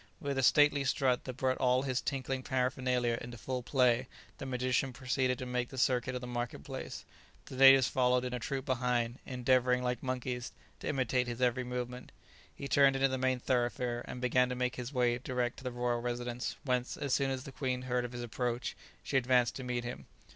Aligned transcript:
With 0.19 0.35
a 0.39 0.41
stately 0.41 0.83
strut 0.83 1.25
that 1.25 1.37
brought 1.37 1.59
all 1.59 1.83
his 1.83 2.01
tinkling 2.01 2.41
paraphernalia 2.41 3.19
into 3.21 3.37
full 3.37 3.61
play, 3.61 4.07
the 4.39 4.47
magician 4.47 4.93
proceeded 4.93 5.37
to 5.37 5.45
make 5.45 5.69
the 5.69 5.77
circuit 5.77 6.15
of 6.15 6.21
the 6.21 6.25
market 6.25 6.63
place. 6.63 7.05
The 7.45 7.55
natives 7.55 7.87
followed 7.87 8.25
in 8.25 8.33
a 8.33 8.39
troop 8.39 8.65
behind, 8.65 9.19
endeavouring, 9.27 9.83
like 9.83 10.01
monkeys, 10.01 10.53
to 10.79 10.87
imitate 10.87 11.27
his 11.27 11.39
every 11.39 11.63
movement. 11.63 12.11
He 12.55 12.67
turned 12.67 12.95
into 12.95 13.09
the 13.09 13.19
main 13.19 13.39
thoroughfare, 13.39 14.03
and 14.07 14.19
began 14.19 14.49
to 14.49 14.55
make 14.55 14.75
his 14.75 14.91
way 14.91 15.19
direct 15.19 15.57
to 15.59 15.63
the 15.63 15.71
royal 15.71 16.01
residence, 16.01 16.55
whence, 16.65 16.97
as 16.97 17.13
soon 17.13 17.29
as 17.29 17.43
the 17.43 17.51
queen 17.51 17.83
heard 17.83 18.03
of 18.03 18.11
his 18.11 18.23
approach, 18.23 18.75
she 19.03 19.17
advanced 19.17 19.55
to 19.57 19.63
meet 19.63 19.83
him. 19.83 20.07